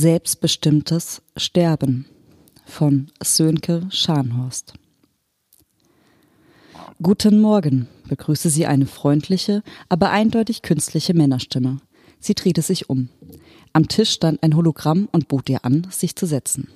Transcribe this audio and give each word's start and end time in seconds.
Selbstbestimmtes 0.00 1.20
Sterben 1.36 2.06
von 2.64 3.08
Sönke 3.22 3.86
Scharnhorst. 3.90 4.72
Guten 7.02 7.38
Morgen, 7.38 7.86
begrüßte 8.08 8.48
sie 8.48 8.64
eine 8.64 8.86
freundliche, 8.86 9.62
aber 9.90 10.10
eindeutig 10.10 10.62
künstliche 10.62 11.12
Männerstimme. 11.12 11.82
Sie 12.18 12.32
drehte 12.32 12.62
sich 12.62 12.88
um. 12.88 13.10
Am 13.74 13.88
Tisch 13.88 14.12
stand 14.12 14.42
ein 14.42 14.56
Hologramm 14.56 15.06
und 15.12 15.28
bot 15.28 15.50
ihr 15.50 15.66
an, 15.66 15.86
sich 15.90 16.16
zu 16.16 16.24
setzen. 16.24 16.68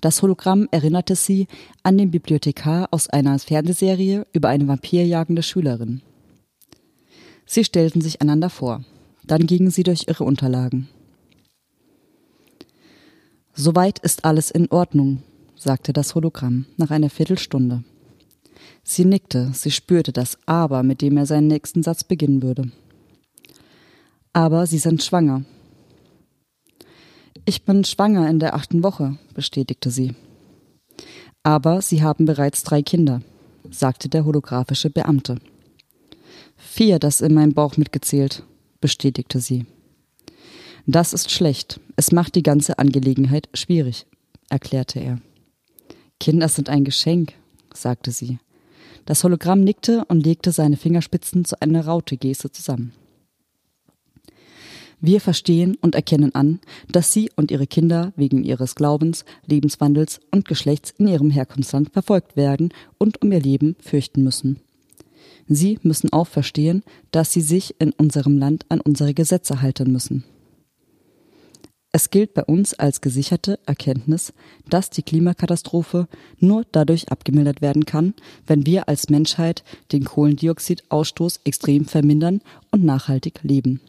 Das 0.00 0.20
Hologramm 0.20 0.66
erinnerte 0.72 1.14
sie 1.14 1.46
an 1.84 1.96
den 1.96 2.10
Bibliothekar 2.10 2.88
aus 2.90 3.08
einer 3.08 3.38
Fernsehserie 3.38 4.26
über 4.32 4.48
eine 4.48 4.66
vampirjagende 4.66 5.44
Schülerin. 5.44 6.02
Sie 7.46 7.62
stellten 7.62 8.00
sich 8.00 8.20
einander 8.20 8.50
vor. 8.50 8.82
Dann 9.22 9.46
gingen 9.46 9.70
sie 9.70 9.84
durch 9.84 10.08
ihre 10.08 10.24
Unterlagen. 10.24 10.88
Soweit 13.62 13.98
ist 13.98 14.24
alles 14.24 14.50
in 14.50 14.70
Ordnung, 14.70 15.22
sagte 15.54 15.92
das 15.92 16.14
Hologramm 16.14 16.64
nach 16.78 16.90
einer 16.90 17.10
Viertelstunde. 17.10 17.84
Sie 18.82 19.04
nickte, 19.04 19.50
sie 19.52 19.70
spürte 19.70 20.14
das 20.14 20.38
Aber, 20.46 20.82
mit 20.82 21.02
dem 21.02 21.18
er 21.18 21.26
seinen 21.26 21.48
nächsten 21.48 21.82
Satz 21.82 22.02
beginnen 22.02 22.42
würde. 22.42 22.72
Aber 24.32 24.66
Sie 24.66 24.78
sind 24.78 25.02
schwanger. 25.02 25.44
Ich 27.44 27.66
bin 27.66 27.84
schwanger 27.84 28.30
in 28.30 28.38
der 28.38 28.54
achten 28.54 28.82
Woche, 28.82 29.18
bestätigte 29.34 29.90
sie. 29.90 30.14
Aber 31.42 31.82
Sie 31.82 32.02
haben 32.02 32.24
bereits 32.24 32.62
drei 32.62 32.80
Kinder, 32.80 33.20
sagte 33.70 34.08
der 34.08 34.24
holographische 34.24 34.88
Beamte. 34.88 35.36
Vier, 36.56 36.98
das 36.98 37.20
in 37.20 37.34
meinem 37.34 37.52
Bauch 37.52 37.76
mitgezählt, 37.76 38.42
bestätigte 38.80 39.38
sie. 39.38 39.66
Das 40.86 41.12
ist 41.12 41.30
schlecht. 41.30 41.80
Es 41.96 42.12
macht 42.12 42.34
die 42.34 42.42
ganze 42.42 42.78
Angelegenheit 42.78 43.48
schwierig, 43.54 44.06
erklärte 44.48 45.00
er. 45.00 45.20
Kinder 46.18 46.48
sind 46.48 46.68
ein 46.68 46.84
Geschenk, 46.84 47.32
sagte 47.72 48.10
sie. 48.10 48.38
Das 49.06 49.24
Hologramm 49.24 49.60
nickte 49.60 50.04
und 50.06 50.24
legte 50.24 50.52
seine 50.52 50.76
Fingerspitzen 50.76 51.44
zu 51.44 51.60
einer 51.60 51.86
Raute-Geste 51.86 52.52
zusammen. 52.52 52.92
Wir 55.00 55.20
verstehen 55.22 55.78
und 55.80 55.94
erkennen 55.94 56.34
an, 56.34 56.60
dass 56.92 57.12
Sie 57.12 57.30
und 57.34 57.50
Ihre 57.50 57.66
Kinder 57.66 58.12
wegen 58.16 58.44
Ihres 58.44 58.74
Glaubens, 58.74 59.24
Lebenswandels 59.46 60.20
und 60.30 60.46
Geschlechts 60.46 60.92
in 60.98 61.08
Ihrem 61.08 61.30
Herkunftsland 61.30 61.90
verfolgt 61.90 62.36
werden 62.36 62.68
und 62.98 63.22
um 63.22 63.32
Ihr 63.32 63.40
Leben 63.40 63.76
fürchten 63.80 64.22
müssen. 64.22 64.60
Sie 65.48 65.78
müssen 65.82 66.12
auch 66.12 66.26
verstehen, 66.26 66.82
dass 67.12 67.32
Sie 67.32 67.40
sich 67.40 67.76
in 67.80 67.92
unserem 67.92 68.36
Land 68.36 68.66
an 68.68 68.80
unsere 68.80 69.14
Gesetze 69.14 69.62
halten 69.62 69.90
müssen. 69.90 70.24
Es 71.92 72.10
gilt 72.10 72.34
bei 72.34 72.44
uns 72.44 72.74
als 72.74 73.00
gesicherte 73.00 73.58
Erkenntnis, 73.66 74.32
dass 74.68 74.90
die 74.90 75.02
Klimakatastrophe 75.02 76.06
nur 76.38 76.64
dadurch 76.70 77.10
abgemildert 77.10 77.62
werden 77.62 77.84
kann, 77.84 78.14
wenn 78.46 78.64
wir 78.64 78.88
als 78.88 79.08
Menschheit 79.08 79.64
den 79.90 80.04
Kohlendioxidausstoß 80.04 81.40
extrem 81.44 81.86
vermindern 81.86 82.42
und 82.70 82.84
nachhaltig 82.84 83.40
leben. 83.42 83.80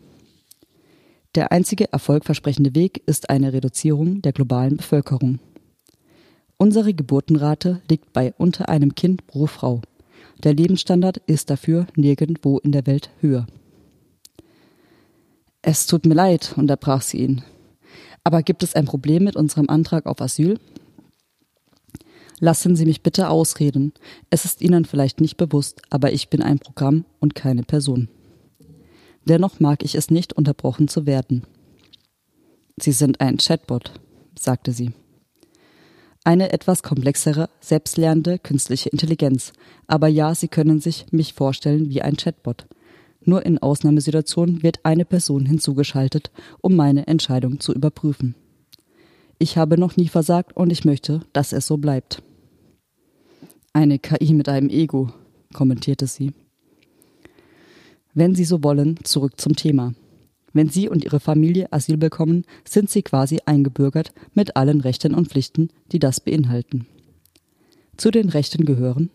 Der 1.35 1.51
einzige 1.51 1.93
erfolgversprechende 1.93 2.73
Weg 2.75 3.03
ist 3.05 3.29
eine 3.29 3.53
Reduzierung 3.53 4.21
der 4.21 4.33
globalen 4.33 4.77
Bevölkerung. 4.77 5.39
Unsere 6.57 6.93
Geburtenrate 6.93 7.81
liegt 7.89 8.13
bei 8.13 8.33
unter 8.37 8.67
einem 8.67 8.95
Kind 8.95 9.27
pro 9.27 9.45
Frau. 9.45 9.81
Der 10.43 10.53
Lebensstandard 10.53 11.17
ist 11.27 11.51
dafür 11.51 11.85
nirgendwo 11.95 12.57
in 12.59 12.71
der 12.71 12.87
Welt 12.87 13.11
höher. 13.21 13.45
Es 15.61 15.85
tut 15.85 16.05
mir 16.05 16.15
leid, 16.15 16.55
unterbrach 16.57 17.03
sie 17.03 17.19
ihn. 17.19 17.43
Aber 18.23 18.43
gibt 18.43 18.63
es 18.63 18.75
ein 18.75 18.85
Problem 18.85 19.23
mit 19.23 19.35
unserem 19.35 19.69
Antrag 19.69 20.05
auf 20.05 20.21
Asyl? 20.21 20.59
Lassen 22.39 22.75
Sie 22.75 22.85
mich 22.85 23.03
bitte 23.03 23.29
ausreden. 23.29 23.93
Es 24.29 24.45
ist 24.45 24.61
Ihnen 24.61 24.85
vielleicht 24.85 25.21
nicht 25.21 25.37
bewusst, 25.37 25.81
aber 25.89 26.11
ich 26.11 26.29
bin 26.29 26.41
ein 26.41 26.59
Programm 26.59 27.05
und 27.19 27.35
keine 27.35 27.63
Person. 27.63 28.09
Dennoch 29.25 29.59
mag 29.59 29.83
ich 29.83 29.95
es 29.95 30.09
nicht, 30.09 30.33
unterbrochen 30.33 30.87
zu 30.87 31.05
werden. 31.05 31.43
Sie 32.77 32.91
sind 32.91 33.21
ein 33.21 33.37
Chatbot, 33.37 33.93
sagte 34.37 34.71
sie. 34.71 34.91
Eine 36.23 36.51
etwas 36.51 36.83
komplexere, 36.83 37.49
selbstlernende 37.59 38.39
künstliche 38.39 38.89
Intelligenz. 38.89 39.53
Aber 39.87 40.07
ja, 40.07 40.33
Sie 40.35 40.47
können 40.47 40.79
sich 40.79 41.05
mich 41.11 41.33
vorstellen 41.33 41.89
wie 41.89 42.01
ein 42.01 42.17
Chatbot. 42.17 42.65
Nur 43.23 43.45
in 43.45 43.59
Ausnahmesituationen 43.59 44.63
wird 44.63 44.79
eine 44.83 45.05
Person 45.05 45.45
hinzugeschaltet, 45.45 46.31
um 46.61 46.75
meine 46.75 47.07
Entscheidung 47.07 47.59
zu 47.59 47.73
überprüfen. 47.73 48.35
Ich 49.37 49.57
habe 49.57 49.77
noch 49.77 49.97
nie 49.97 50.07
versagt 50.07 50.55
und 50.55 50.71
ich 50.71 50.85
möchte, 50.85 51.21
dass 51.33 51.53
es 51.53 51.67
so 51.67 51.77
bleibt. 51.77 52.23
Eine 53.73 53.99
KI 53.99 54.33
mit 54.33 54.49
einem 54.49 54.69
Ego, 54.69 55.11
kommentierte 55.53 56.07
sie. 56.07 56.33
Wenn 58.13 58.35
Sie 58.35 58.43
so 58.43 58.63
wollen, 58.63 58.99
zurück 59.03 59.39
zum 59.39 59.55
Thema. 59.55 59.93
Wenn 60.53 60.69
Sie 60.69 60.89
und 60.89 61.05
Ihre 61.05 61.21
Familie 61.21 61.71
Asyl 61.71 61.97
bekommen, 61.97 62.43
sind 62.67 62.89
Sie 62.89 63.03
quasi 63.03 63.39
eingebürgert 63.45 64.13
mit 64.33 64.57
allen 64.57 64.81
Rechten 64.81 65.15
und 65.15 65.29
Pflichten, 65.29 65.69
die 65.91 65.99
das 65.99 66.19
beinhalten. 66.19 66.87
Zu 67.95 68.11
den 68.11 68.29
Rechten 68.29 68.65
gehören 68.65 69.09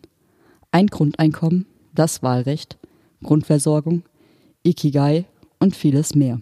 ein 0.72 0.88
Grundeinkommen, 0.88 1.66
das 1.94 2.22
Wahlrecht, 2.22 2.76
Grundversorgung, 3.26 4.04
Ikigai 4.62 5.26
und 5.58 5.76
vieles 5.76 6.14
mehr. 6.14 6.40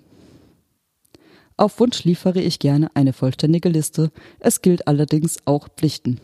Auf 1.56 1.80
Wunsch 1.80 2.04
liefere 2.04 2.40
ich 2.40 2.60
gerne 2.60 2.88
eine 2.94 3.12
vollständige 3.12 3.68
Liste, 3.68 4.12
es 4.38 4.62
gilt 4.62 4.86
allerdings 4.86 5.38
auch 5.44 5.68
Pflichten. 5.68 6.20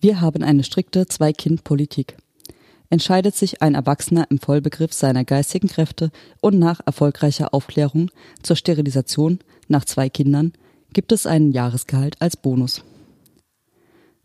Wir 0.00 0.20
haben 0.20 0.42
eine 0.42 0.64
strikte 0.64 1.06
Zwei-Kind-Politik 1.06 2.16
entscheidet 2.90 3.34
sich 3.34 3.62
ein 3.62 3.74
Erwachsener 3.74 4.26
im 4.30 4.38
Vollbegriff 4.38 4.92
seiner 4.92 5.24
geistigen 5.24 5.68
Kräfte 5.68 6.10
und 6.40 6.58
nach 6.58 6.80
erfolgreicher 6.84 7.52
Aufklärung 7.52 8.10
zur 8.42 8.56
Sterilisation 8.56 9.40
nach 9.68 9.84
zwei 9.84 10.08
Kindern 10.08 10.52
gibt 10.92 11.12
es 11.12 11.26
einen 11.26 11.52
Jahresgehalt 11.52 12.16
als 12.20 12.36
Bonus. 12.36 12.82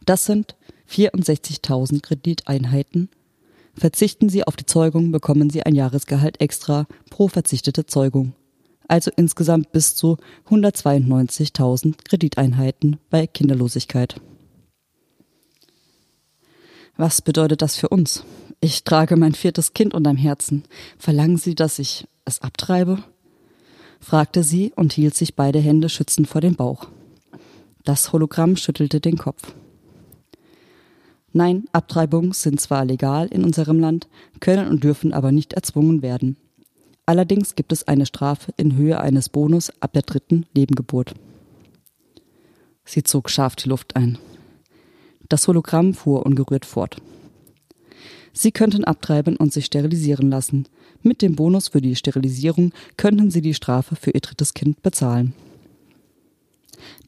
Das 0.06 0.26
sind 0.26 0.56
64.000 0.90 2.02
Krediteinheiten. 2.02 3.10
Verzichten 3.76 4.30
Sie 4.30 4.46
auf 4.46 4.56
die 4.56 4.66
Zeugung, 4.66 5.12
bekommen 5.12 5.50
Sie 5.50 5.64
ein 5.64 5.76
Jahresgehalt 5.76 6.40
extra 6.40 6.86
pro 7.10 7.28
verzichtete 7.28 7.86
Zeugung. 7.86 8.34
Also 8.88 9.12
insgesamt 9.16 9.72
bis 9.72 9.96
zu 9.96 10.18
192.000 10.50 11.96
Krediteinheiten 12.04 12.98
bei 13.10 13.28
Kinderlosigkeit. 13.28 14.22
Was 16.96 17.22
bedeutet 17.22 17.62
das 17.62 17.76
für 17.76 17.90
uns? 17.90 18.24
Ich 18.60 18.84
trage 18.84 19.18
mein 19.18 19.34
viertes 19.34 19.74
Kind 19.74 19.94
unterm 19.94 20.18
Herzen. 20.18 20.64
Verlangen 20.98 21.38
Sie, 21.38 21.56
dass 21.56 21.80
ich 21.80 22.08
es 22.26 22.42
abtreibe? 22.42 23.04
fragte 24.00 24.44
sie 24.44 24.74
und 24.76 24.94
hielt 24.94 25.16
sich 25.16 25.36
beide 25.36 25.60
Hände 25.60 25.90
schützend 25.90 26.28
vor 26.28 26.42
den 26.42 26.56
Bauch. 26.56 26.88
Das 27.84 28.12
Hologramm 28.12 28.58
schüttelte 28.58 29.00
den 29.00 29.18
Kopf. 29.18 29.56
Nein, 31.34 31.66
Abtreibungen 31.72 32.32
sind 32.32 32.62
zwar 32.62 32.86
legal 32.86 33.28
in 33.28 33.44
unserem 33.44 33.80
Land, 33.80 34.08
können 34.40 34.68
und 34.68 34.84
dürfen 34.84 35.14
aber 35.14 35.32
nicht 35.32 35.54
erzwungen 35.54 36.04
werden. 36.04 36.38
Allerdings 37.08 37.56
gibt 37.56 37.74
es 37.74 37.88
eine 37.88 38.06
Strafe 38.06 38.54
in 38.56 38.76
Höhe 38.76 39.00
eines 39.02 39.30
Bonus 39.30 39.72
ab 39.82 39.94
der 39.94 40.04
dritten 40.04 40.46
Nebengeburt. 40.56 41.16
Sie 42.86 43.04
zog 43.04 43.30
scharf 43.30 43.56
die 43.56 43.68
Luft 43.68 43.96
ein. 43.96 44.20
Das 45.28 45.48
Hologramm 45.48 45.96
fuhr 45.96 46.26
ungerührt 46.26 46.66
fort. 46.66 46.98
Sie 48.32 48.52
könnten 48.52 48.84
abtreiben 48.84 49.36
und 49.36 49.52
sich 49.52 49.66
sterilisieren 49.66 50.30
lassen. 50.30 50.68
Mit 51.02 51.22
dem 51.22 51.36
Bonus 51.36 51.70
für 51.70 51.82
die 51.82 51.96
Sterilisierung 51.96 52.74
könnten 52.96 53.32
Sie 53.32 53.42
die 53.42 53.54
Strafe 53.54 53.96
für 53.96 54.12
Ihr 54.12 54.22
drittes 54.22 54.54
Kind 54.54 54.82
bezahlen. 54.84 55.34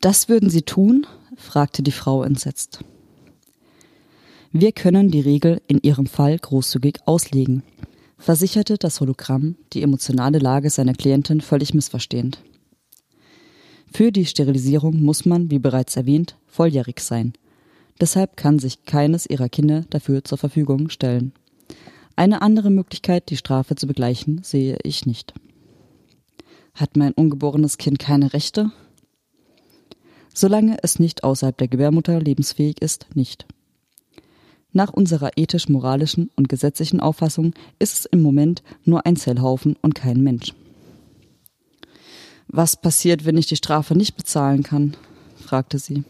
Das 0.01 0.29
würden 0.29 0.49
Sie 0.49 0.63
tun? 0.63 1.05
fragte 1.35 1.83
die 1.83 1.91
Frau 1.91 2.23
entsetzt. 2.23 2.79
Wir 4.57 4.71
können 4.71 5.11
die 5.11 5.19
Regel 5.19 5.61
in 5.67 5.81
Ihrem 5.83 6.05
Fall 6.05 6.39
großzügig 6.39 6.99
auslegen, 7.05 7.61
versicherte 8.17 8.77
das 8.77 9.01
Hologramm 9.01 9.57
die 9.73 9.81
emotionale 9.81 10.39
Lage 10.39 10.69
seiner 10.69 10.93
Klientin 10.93 11.41
völlig 11.41 11.73
missverstehend. 11.73 12.39
Für 13.91 14.11
die 14.11 14.25
Sterilisierung 14.25 15.01
muss 15.01 15.25
man, 15.25 15.51
wie 15.51 15.59
bereits 15.59 15.95
erwähnt, 15.97 16.37
volljährig 16.47 17.01
sein– 17.01 17.33
Deshalb 17.99 18.35
kann 18.35 18.59
sich 18.59 18.83
keines 18.83 19.25
ihrer 19.25 19.49
Kinder 19.49 19.85
dafür 19.89 20.23
zur 20.23 20.37
Verfügung 20.37 20.89
stellen. 20.89 21.31
Eine 22.15 22.41
andere 22.41 22.69
Möglichkeit, 22.69 23.29
die 23.29 23.37
Strafe 23.37 23.75
zu 23.75 23.87
begleichen, 23.87 24.41
sehe 24.43 24.77
ich 24.83 25.05
nicht. 25.05 25.33
Hat 26.73 26.97
mein 26.97 27.13
ungeborenes 27.13 27.77
Kind 27.77 27.99
keine 27.99 28.33
Rechte? 28.33 28.71
Solange 30.33 30.77
es 30.83 30.99
nicht 30.99 31.23
außerhalb 31.23 31.57
der 31.57 31.69
Gebärmutter 31.69 32.19
lebensfähig 32.19 32.81
ist, 32.81 33.07
nicht. 33.15 33.45
Nach 34.75 34.91
unserer 34.91 35.37
ethisch-moralischen 35.37 36.31
und 36.35 36.49
gesetzlichen 36.49 36.99
Auffassung 36.99 37.53
ist 37.79 37.97
es 37.97 38.05
im 38.07 38.21
Moment 38.21 38.61
nur 38.83 39.05
ein 39.05 39.15
Zellhaufen 39.15 39.77
und 39.81 39.95
kein 39.95 40.21
Mensch. 40.21 40.53
Was 42.49 42.75
passiert, 42.75 43.23
wenn 43.23 43.37
ich 43.37 43.47
die 43.47 43.55
Strafe 43.55 43.95
nicht 43.95 44.17
bezahlen 44.17 44.63
kann? 44.63 44.97
fragte 45.37 45.79
sie. 45.79 46.03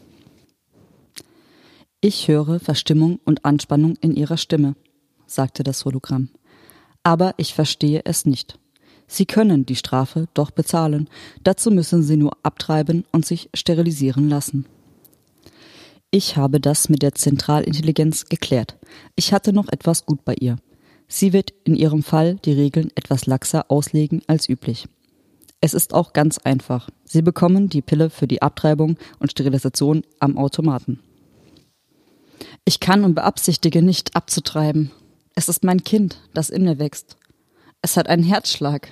Ich 2.00 2.26
höre 2.26 2.58
Verstimmung 2.58 3.20
und 3.24 3.44
Anspannung 3.44 3.94
in 4.00 4.16
ihrer 4.16 4.36
Stimme, 4.36 4.74
sagte 5.26 5.62
das 5.62 5.84
Hologramm. 5.84 6.30
Aber 7.04 7.34
ich 7.36 7.54
verstehe 7.54 8.02
es 8.04 8.26
nicht. 8.26 8.58
Sie 9.06 9.26
können 9.26 9.64
die 9.64 9.76
Strafe 9.76 10.26
doch 10.34 10.50
bezahlen. 10.50 11.08
Dazu 11.44 11.70
müssen 11.70 12.02
Sie 12.02 12.16
nur 12.16 12.36
abtreiben 12.42 13.04
und 13.12 13.24
sich 13.24 13.48
sterilisieren 13.54 14.28
lassen. 14.28 14.66
Ich 16.18 16.38
habe 16.38 16.60
das 16.60 16.88
mit 16.88 17.02
der 17.02 17.14
Zentralintelligenz 17.14 18.24
geklärt. 18.30 18.78
Ich 19.16 19.34
hatte 19.34 19.52
noch 19.52 19.68
etwas 19.68 20.06
gut 20.06 20.24
bei 20.24 20.34
ihr. 20.40 20.56
Sie 21.08 21.34
wird 21.34 21.52
in 21.64 21.74
ihrem 21.74 22.02
Fall 22.02 22.36
die 22.36 22.54
Regeln 22.54 22.90
etwas 22.94 23.26
laxer 23.26 23.70
auslegen 23.70 24.22
als 24.26 24.48
üblich. 24.48 24.88
Es 25.60 25.74
ist 25.74 25.92
auch 25.92 26.14
ganz 26.14 26.38
einfach. 26.38 26.88
Sie 27.04 27.20
bekommen 27.20 27.68
die 27.68 27.82
Pille 27.82 28.08
für 28.08 28.26
die 28.26 28.40
Abtreibung 28.40 28.96
und 29.18 29.30
Sterilisation 29.30 30.04
am 30.18 30.38
Automaten. 30.38 31.00
Ich 32.64 32.80
kann 32.80 33.04
und 33.04 33.14
beabsichtige 33.14 33.82
nicht 33.82 34.16
abzutreiben. 34.16 34.92
Es 35.34 35.50
ist 35.50 35.64
mein 35.64 35.84
Kind, 35.84 36.22
das 36.32 36.48
in 36.48 36.64
mir 36.64 36.78
wächst. 36.78 37.18
Es 37.82 37.98
hat 37.98 38.08
einen 38.08 38.24
Herzschlag. 38.24 38.88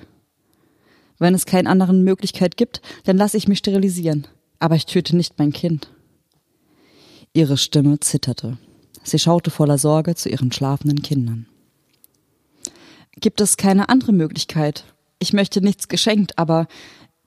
Wenn 1.17 1.33
es 1.33 1.47
keine 1.47 1.71
anderen 1.71 2.03
Möglichkeit 2.03 2.55
gibt, 2.55 2.83
dann 3.05 3.17
lasse 3.17 3.37
ich 3.37 3.47
mich 3.47 3.57
sterilisieren. 3.57 4.27
Aber 4.59 4.75
ich 4.75 4.85
töte 4.85 5.15
nicht 5.15 5.39
mein 5.39 5.53
Kind. 5.53 5.89
Ihre 7.35 7.57
Stimme 7.57 7.99
zitterte. 7.99 8.57
Sie 9.03 9.19
schaute 9.19 9.51
voller 9.51 9.77
Sorge 9.77 10.15
zu 10.15 10.29
ihren 10.29 10.53
schlafenden 10.53 11.01
Kindern. 11.01 11.47
Gibt 13.19 13.41
es 13.41 13.57
keine 13.57 13.89
andere 13.89 14.13
Möglichkeit? 14.13 14.85
Ich 15.19 15.33
möchte 15.33 15.59
nichts 15.59 15.89
geschenkt, 15.89 16.39
aber 16.39 16.69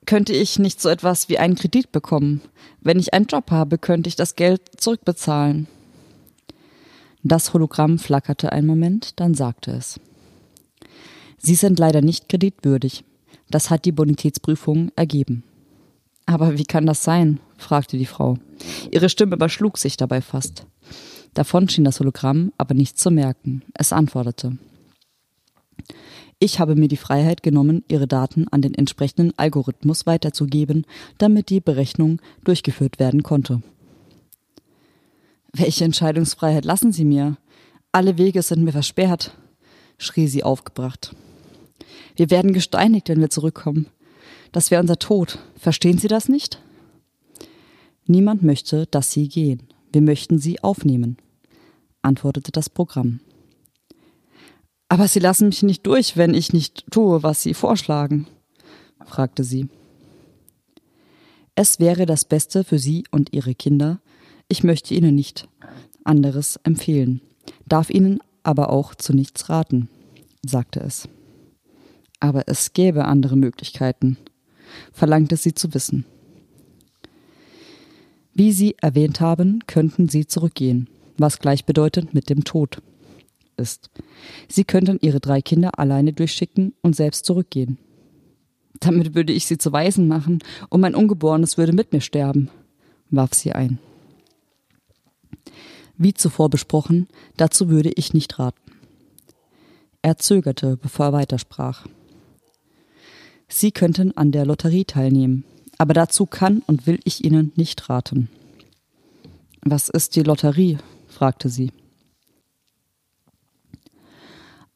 könnte 0.07 0.33
ich 0.33 0.59
nicht 0.59 0.81
so 0.81 0.89
etwas 0.89 1.29
wie 1.29 1.37
einen 1.37 1.57
Kredit 1.57 1.93
bekommen? 1.93 2.41
Wenn 2.81 2.99
ich 2.99 3.13
einen 3.13 3.27
Job 3.27 3.51
habe, 3.51 3.77
könnte 3.77 4.09
ich 4.09 4.17
das 4.17 4.35
Geld 4.35 4.63
zurückbezahlen. 4.79 5.69
Das 7.23 7.53
Hologramm 7.53 7.99
flackerte 7.99 8.51
einen 8.51 8.67
Moment, 8.67 9.21
dann 9.21 9.35
sagte 9.35 9.73
es. 9.73 10.01
Sie 11.37 11.55
sind 11.55 11.79
leider 11.79 12.01
nicht 12.01 12.31
kreditwürdig. 12.31 13.05
Das 13.51 13.69
hat 13.69 13.85
die 13.85 13.93
Bonitätsprüfung 13.93 14.91
ergeben. 14.97 15.45
Aber 16.29 16.59
wie 16.59 16.65
kann 16.65 16.85
das 16.85 17.03
sein? 17.05 17.41
fragte 17.57 17.97
die 17.97 18.05
Frau. 18.05 18.37
Ihre 18.91 19.09
Stimme 19.09 19.37
überschlug 19.37 19.79
sich 19.79 19.97
dabei 19.97 20.21
fast. 20.21 20.67
Davon 21.33 21.71
schien 21.71 21.85
das 21.85 22.01
Hologramm 22.01 22.53
aber 22.59 22.75
nichts 22.75 23.01
zu 23.01 23.11
merken. 23.11 23.63
Es 23.73 23.95
antwortete. 23.95 24.59
Ich 26.39 26.61
habe 26.61 26.77
mir 26.77 26.89
die 26.89 26.99
Freiheit 26.99 27.43
genommen, 27.43 27.83
Ihre 27.89 28.07
Daten 28.07 28.47
an 28.49 28.61
den 28.61 28.75
entsprechenden 28.75 29.33
Algorithmus 29.39 30.05
weiterzugeben, 30.05 30.85
damit 31.17 31.49
die 31.49 31.61
Berechnung 31.61 32.21
durchgeführt 32.45 32.99
werden 32.99 33.23
konnte. 33.23 33.63
Welche 35.55 35.87
Entscheidungsfreiheit 35.87 36.67
lassen 36.67 36.93
Sie 36.93 37.07
mir? 37.07 37.39
Alle 37.91 38.19
Wege 38.19 38.43
sind 38.43 38.63
mir 38.65 38.73
versperrt, 38.73 39.33
schrie 39.97 40.29
sie 40.29 40.45
aufgebracht. 40.45 41.17
Wir 42.17 42.31
werden 42.31 42.53
gesteinigt, 42.53 43.09
wenn 43.09 43.21
wir 43.21 43.31
zurückkommen. 43.31 43.87
Das 44.53 44.71
wäre 44.71 44.81
unser 44.81 44.99
Tod. 44.99 45.39
Verstehen 45.57 45.99
Sie 45.99 46.09
das 46.09 46.29
nicht? 46.29 46.61
Niemand 48.07 48.43
möchte, 48.43 48.87
dass 48.87 49.13
Sie 49.13 49.29
gehen. 49.29 49.69
Wir 49.93 50.03
möchten 50.03 50.39
Sie 50.39 50.63
aufnehmen, 50.63 51.19
antwortete 52.03 52.53
das 52.53 52.71
Programm. 52.71 53.21
Aber 54.89 55.09
Sie 55.09 55.19
lassen 55.21 55.49
mich 55.49 55.63
nicht 55.63 55.87
durch, 55.87 56.17
wenn 56.17 56.35
ich 56.35 56.53
nicht 56.53 56.91
tue, 56.91 57.23
was 57.23 57.43
Sie 57.43 57.55
vorschlagen, 57.55 58.27
fragte 59.05 59.45
sie. 59.45 59.69
Es 61.55 61.81
wäre 61.81 62.07
das 62.07 62.25
Beste 62.25 62.65
für 62.65 62.79
Sie 62.79 63.05
und 63.11 63.33
Ihre 63.33 63.55
Kinder. 63.55 64.01
Ich 64.49 64.65
möchte 64.65 64.95
Ihnen 64.95 65.15
nicht 65.15 65.49
anderes 66.05 66.59
empfehlen, 66.63 67.21
darf 67.67 67.91
Ihnen 67.91 68.21
aber 68.43 68.71
auch 68.71 68.95
zu 68.95 69.13
nichts 69.13 69.51
raten, 69.51 69.91
sagte 70.47 70.81
es. 70.81 71.09
Aber 72.21 72.45
es 72.47 72.73
gäbe 72.73 73.05
andere 73.05 73.37
Möglichkeiten, 73.37 74.17
verlangte 74.93 75.37
sie 75.37 75.55
zu 75.55 75.75
wissen. 75.75 76.05
Wie 78.35 78.53
Sie 78.53 78.77
erwähnt 78.81 79.21
haben, 79.21 79.61
könnten 79.67 80.09
Sie 80.09 80.27
zurückgehen, 80.27 80.89
was 81.17 81.41
gleichbedeutend 81.41 82.15
mit 82.15 82.31
dem 82.31 82.45
Tod 82.45 82.81
ist. 83.57 83.91
Sie 84.49 84.63
könnten 84.63 84.99
Ihre 85.01 85.19
drei 85.19 85.43
Kinder 85.43 85.79
alleine 85.79 86.13
durchschicken 86.13 86.73
und 86.81 86.95
selbst 86.95 87.25
zurückgehen. 87.25 87.79
Damit 88.81 89.15
würde 89.15 89.33
ich 89.33 89.47
sie 89.47 89.59
zu 89.59 89.73
Waisen 89.73 90.07
machen 90.07 90.39
und 90.69 90.81
mein 90.81 90.95
Ungeborenes 90.95 91.59
würde 91.59 91.73
mit 91.73 91.93
mir 91.93 92.01
sterben, 92.01 92.49
warf 93.11 93.35
sie 93.35 93.53
ein. 93.53 93.79
Wie 95.97 96.15
zuvor 96.15 96.49
besprochen, 96.49 97.09
dazu 97.37 97.69
würde 97.69 97.91
ich 97.97 98.15
nicht 98.15 98.39
raten. 98.39 98.73
Er 100.01 100.17
zögerte, 100.17 100.77
bevor 100.77 101.07
er 101.07 101.13
weitersprach. 101.13 101.87
Sie 103.49 103.73
könnten 103.73 104.17
an 104.17 104.31
der 104.31 104.45
Lotterie 104.45 104.85
teilnehmen, 104.85 105.45
aber 105.79 105.95
dazu 105.95 106.27
kann 106.27 106.63
und 106.67 106.87
will 106.87 107.01
ich 107.05 107.25
Ihnen 107.25 107.53
nicht 107.57 107.89
raten. 107.89 108.29
Was 109.63 109.89
ist 109.89 110.17
die 110.17 110.23
Lotterie? 110.23 110.79
fragte 111.09 111.49
sie. 111.49 111.73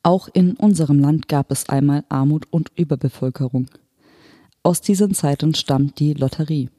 Auch 0.03 0.29
in 0.33 0.55
unserem 0.57 0.99
Land 0.99 1.29
gab 1.29 1.53
es 1.53 1.69
einmal 1.69 2.05
Armut 2.09 2.47
und 2.51 2.73
Überbevölkerung. 2.77 3.69
Aus 4.65 4.81
diesen 4.81 5.15
Zeiten 5.15 5.55
stammt 5.55 6.01
die 6.01 6.15
Lotterie. 6.15 6.71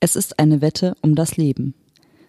Es 0.00 0.16
ist 0.16 0.38
eine 0.38 0.62
Wette 0.62 0.96
um 1.02 1.14
das 1.14 1.36
Leben. 1.36 1.74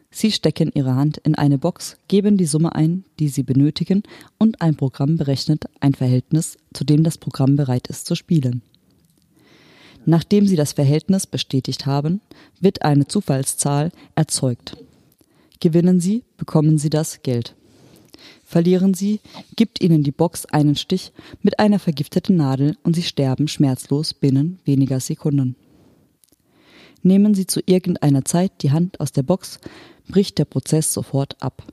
Sie 0.10 0.32
stecken 0.32 0.72
Ihre 0.74 0.96
Hand 0.96 1.18
in 1.20 1.36
eine 1.36 1.58
Box, 1.58 1.98
geben 2.10 2.36
die 2.36 2.46
Summe 2.46 2.76
ein, 2.76 3.06
die 3.20 3.30
Sie 3.30 3.44
benötigen, 3.44 4.04
und 4.38 4.62
ein 4.62 4.76
Programm 4.76 5.16
berechnet 5.16 5.66
ein 5.80 5.94
Verhältnis, 5.94 6.58
zu 6.74 6.84
dem 6.84 7.04
das 7.04 7.18
Programm 7.18 7.56
bereit 7.56 7.88
ist 7.88 8.06
zu 8.06 8.16
spielen. 8.16 8.62
Nachdem 10.06 10.48
Sie 10.48 10.56
das 10.56 10.74
Verhältnis 10.74 11.28
bestätigt 11.28 11.86
haben, 11.86 12.22
wird 12.60 12.82
eine 12.84 13.08
Zufallszahl 13.08 13.92
erzeugt. 14.16 14.78
Gewinnen 15.60 16.00
Sie, 16.00 16.24
bekommen 16.38 16.78
Sie 16.78 16.90
das 16.90 17.22
Geld. 17.22 17.56
Verlieren 18.44 18.94
Sie, 18.94 19.20
gibt 19.56 19.82
Ihnen 19.82 20.04
die 20.04 20.12
Box 20.12 20.46
einen 20.46 20.76
Stich 20.76 21.14
mit 21.42 21.60
einer 21.60 21.80
vergifteten 21.80 22.36
Nadel 22.36 22.76
und 22.84 22.96
Sie 22.96 23.04
sterben 23.04 23.48
schmerzlos 23.48 24.14
binnen 24.14 24.60
weniger 24.66 25.00
Sekunden. 25.00 25.56
Nehmen 27.04 27.34
Sie 27.34 27.48
zu 27.48 27.62
irgendeiner 27.66 28.26
Zeit 28.26 28.52
die 28.62 28.72
Hand 28.72 29.00
aus 29.00 29.12
der 29.12 29.24
Box, 29.24 29.60
bricht 30.08 30.38
der 30.38 30.46
Prozess 30.46 30.94
sofort 30.94 31.42
ab. 31.42 31.64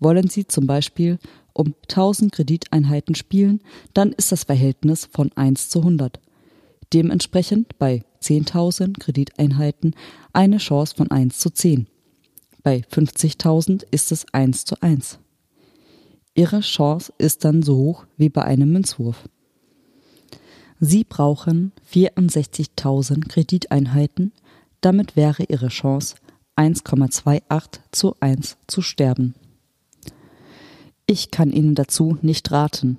Wollen 0.00 0.28
Sie 0.28 0.46
zum 0.46 0.66
Beispiel 0.66 1.18
um 1.52 1.74
1000 1.88 2.32
Krediteinheiten 2.32 3.14
spielen, 3.14 3.60
dann 3.94 4.12
ist 4.12 4.32
das 4.32 4.44
Verhältnis 4.44 5.08
von 5.10 5.32
1 5.36 5.70
zu 5.70 5.78
100. 5.80 6.20
Dementsprechend 6.92 7.78
bei 7.78 8.04
10.000 8.22 8.98
Krediteinheiten 8.98 9.94
eine 10.32 10.58
Chance 10.58 10.94
von 10.96 11.10
1 11.10 11.38
zu 11.38 11.50
10. 11.50 11.86
Bei 12.62 12.82
50.000 12.90 13.84
ist 13.90 14.12
es 14.12 14.26
1 14.32 14.64
zu 14.64 14.80
1. 14.80 15.18
Ihre 16.34 16.60
Chance 16.60 17.12
ist 17.18 17.44
dann 17.44 17.62
so 17.62 17.76
hoch 17.76 18.06
wie 18.16 18.28
bei 18.28 18.42
einem 18.42 18.72
Münzwurf. 18.72 19.28
Sie 20.78 21.04
brauchen 21.04 21.72
64.000 21.90 23.28
Krediteinheiten, 23.28 24.32
damit 24.80 25.16
wäre 25.16 25.44
Ihre 25.44 25.68
Chance 25.68 26.16
1,28 26.56 27.78
zu 27.92 28.14
1 28.20 28.58
zu 28.66 28.82
sterben. 28.82 29.34
Ich 31.06 31.30
kann 31.30 31.52
Ihnen 31.52 31.74
dazu 31.74 32.18
nicht 32.20 32.50
raten, 32.50 32.98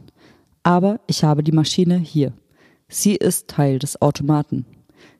aber 0.64 1.00
ich 1.08 1.24
habe 1.24 1.44
die 1.44 1.52
Maschine 1.52 1.98
hier. 1.98 2.34
Sie 2.90 3.16
ist 3.16 3.50
Teil 3.50 3.80
des 3.80 4.02
Automaten. 4.02 4.66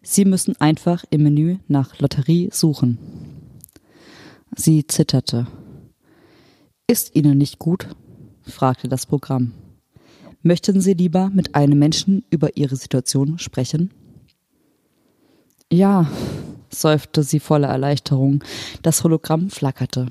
Sie 0.02 0.24
müssen 0.24 0.56
einfach 0.62 1.04
im 1.10 1.24
Menü 1.24 1.58
nach 1.68 2.00
Lotterie 2.00 2.50
suchen. 2.52 2.98
Sie 4.56 4.88
zitterte. 4.88 5.48
Ist 6.88 7.16
Ihnen 7.16 7.38
nicht 7.38 7.60
gut? 7.60 7.90
fragte 8.42 8.88
das 8.88 9.06
Programm. 9.06 9.52
Möchten 10.42 10.80
Sie 10.80 10.94
lieber 10.94 11.30
mit 11.30 11.56
einem 11.56 11.78
Menschen 11.78 12.24
über 12.30 12.56
Ihre 12.56 12.78
Situation 12.78 13.38
sprechen? 13.38 13.92
Ja, 15.72 16.10
seufzte 16.70 17.24
sie 17.24 17.42
voller 17.42 17.68
Erleichterung. 17.68 18.44
Das 18.82 19.04
Hologramm 19.04 19.50
flackerte. 19.50 20.08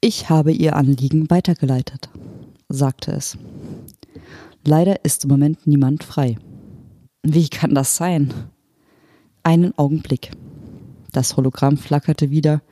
Ich 0.00 0.30
habe 0.30 0.52
Ihr 0.52 0.76
Anliegen 0.76 1.28
weitergeleitet, 1.30 2.08
sagte 2.68 3.10
es. 3.12 3.36
Leider 4.66 5.04
ist 5.04 5.22
im 5.22 5.30
Moment 5.30 5.64
niemand 5.68 6.02
frei. 6.02 6.36
Wie 7.22 7.48
kann 7.48 7.72
das 7.72 7.96
sein? 7.96 8.34
Einen 9.44 9.78
Augenblick. 9.78 10.32
Das 11.12 11.36
Hologramm 11.36 11.76
flackerte 11.76 12.30
wieder. 12.30 12.62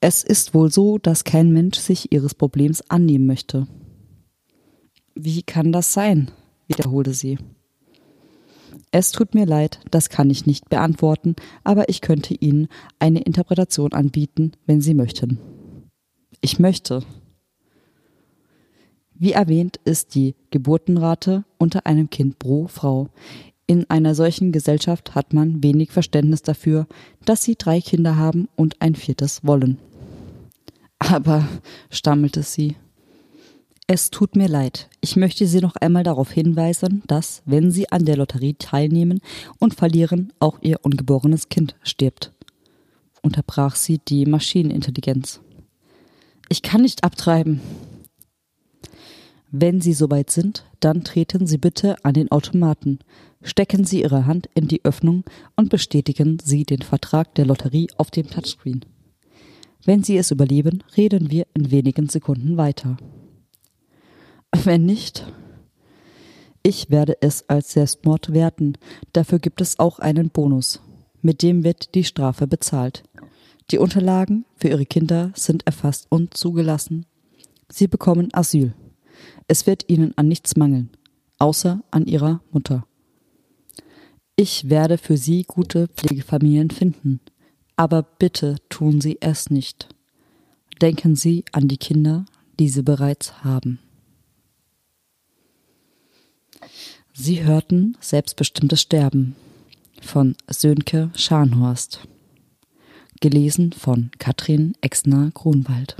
Es 0.00 0.24
ist 0.24 0.54
wohl 0.54 0.72
so, 0.72 0.96
dass 0.96 1.24
kein 1.24 1.52
Mensch 1.52 1.76
sich 1.76 2.10
ihres 2.10 2.34
Problems 2.34 2.82
annehmen 2.88 3.26
möchte. 3.26 3.66
Wie 5.14 5.42
kann 5.42 5.72
das 5.72 5.92
sein? 5.92 6.30
wiederholte 6.68 7.12
sie. 7.12 7.38
Es 8.90 9.12
tut 9.12 9.34
mir 9.34 9.44
leid, 9.44 9.80
das 9.90 10.08
kann 10.08 10.30
ich 10.30 10.46
nicht 10.46 10.70
beantworten, 10.70 11.36
aber 11.64 11.90
ich 11.90 12.00
könnte 12.00 12.32
Ihnen 12.32 12.68
eine 12.98 13.20
Interpretation 13.20 13.92
anbieten, 13.92 14.52
wenn 14.64 14.80
Sie 14.80 14.94
möchten. 14.94 15.38
Ich 16.40 16.58
möchte. 16.58 17.02
Wie 19.14 19.32
erwähnt 19.32 19.78
ist 19.84 20.14
die 20.14 20.34
Geburtenrate 20.50 21.44
unter 21.58 21.86
einem 21.86 22.10
Kind 22.10 22.38
pro 22.38 22.66
Frau. 22.66 23.08
In 23.66 23.88
einer 23.88 24.14
solchen 24.14 24.52
Gesellschaft 24.52 25.14
hat 25.14 25.32
man 25.32 25.62
wenig 25.62 25.90
Verständnis 25.90 26.42
dafür, 26.42 26.86
dass 27.24 27.42
sie 27.42 27.56
drei 27.56 27.80
Kinder 27.80 28.16
haben 28.16 28.48
und 28.56 28.82
ein 28.82 28.94
viertes 28.94 29.44
wollen. 29.44 29.78
Aber, 30.98 31.46
stammelte 31.90 32.42
sie, 32.42 32.76
es 33.86 34.10
tut 34.10 34.34
mir 34.34 34.48
leid. 34.48 34.88
Ich 35.02 35.14
möchte 35.14 35.46
Sie 35.46 35.60
noch 35.60 35.76
einmal 35.76 36.04
darauf 36.04 36.30
hinweisen, 36.30 37.02
dass, 37.06 37.42
wenn 37.44 37.70
Sie 37.70 37.92
an 37.92 38.06
der 38.06 38.16
Lotterie 38.16 38.54
teilnehmen 38.54 39.20
und 39.58 39.74
verlieren, 39.74 40.32
auch 40.40 40.56
Ihr 40.62 40.78
ungeborenes 40.82 41.50
Kind 41.50 41.76
stirbt. 41.82 42.32
Unterbrach 43.20 43.76
sie 43.76 43.98
die 43.98 44.24
Maschinenintelligenz. 44.24 45.40
Ich 46.48 46.62
kann 46.62 46.80
nicht 46.80 47.04
abtreiben. 47.04 47.60
Wenn 49.56 49.80
Sie 49.80 49.92
soweit 49.92 50.30
sind, 50.30 50.64
dann 50.80 51.04
treten 51.04 51.46
Sie 51.46 51.58
bitte 51.58 52.04
an 52.04 52.14
den 52.14 52.32
Automaten, 52.32 52.98
stecken 53.40 53.84
Sie 53.84 54.02
Ihre 54.02 54.26
Hand 54.26 54.48
in 54.56 54.66
die 54.66 54.84
Öffnung 54.84 55.22
und 55.54 55.70
bestätigen 55.70 56.38
Sie 56.42 56.64
den 56.64 56.82
Vertrag 56.82 57.36
der 57.36 57.46
Lotterie 57.46 57.86
auf 57.96 58.10
dem 58.10 58.28
Touchscreen. 58.28 58.84
Wenn 59.84 60.02
Sie 60.02 60.16
es 60.16 60.32
überleben, 60.32 60.82
reden 60.96 61.30
wir 61.30 61.46
in 61.54 61.70
wenigen 61.70 62.08
Sekunden 62.08 62.56
weiter. 62.56 62.96
Wenn 64.64 64.86
nicht, 64.86 65.24
ich 66.64 66.90
werde 66.90 67.18
es 67.20 67.48
als 67.48 67.74
Selbstmord 67.74 68.32
werten. 68.32 68.72
Dafür 69.12 69.38
gibt 69.38 69.60
es 69.60 69.78
auch 69.78 70.00
einen 70.00 70.30
Bonus. 70.30 70.80
Mit 71.22 71.42
dem 71.42 71.62
wird 71.62 71.94
die 71.94 72.02
Strafe 72.02 72.48
bezahlt. 72.48 73.04
Die 73.70 73.78
Unterlagen 73.78 74.46
für 74.56 74.66
ihre 74.66 74.84
Kinder 74.84 75.30
sind 75.36 75.64
erfasst 75.64 76.06
und 76.08 76.36
zugelassen. 76.36 77.06
Sie 77.70 77.86
bekommen 77.86 78.30
Asyl. 78.32 78.74
Es 79.48 79.66
wird 79.66 79.88
ihnen 79.88 80.16
an 80.16 80.28
nichts 80.28 80.56
mangeln, 80.56 80.90
außer 81.38 81.82
an 81.90 82.06
ihrer 82.06 82.40
Mutter. 82.50 82.86
Ich 84.36 84.68
werde 84.68 84.98
für 84.98 85.16
sie 85.16 85.44
gute 85.44 85.88
Pflegefamilien 85.88 86.70
finden. 86.70 87.20
Aber 87.76 88.02
bitte 88.02 88.56
tun 88.68 89.00
Sie 89.00 89.18
es 89.20 89.50
nicht. 89.50 89.88
Denken 90.80 91.16
Sie 91.16 91.44
an 91.52 91.68
die 91.68 91.76
Kinder, 91.76 92.24
die 92.58 92.68
Sie 92.68 92.82
bereits 92.82 93.44
haben. 93.44 93.78
Sie 97.12 97.44
hörten 97.44 97.96
Selbstbestimmtes 98.00 98.80
Sterben 98.80 99.36
von 100.00 100.36
Sönke 100.48 101.10
Scharnhorst. 101.14 102.00
Gelesen 103.20 103.72
von 103.72 104.10
Katrin 104.18 104.74
Exner-Grunwald. 104.80 105.96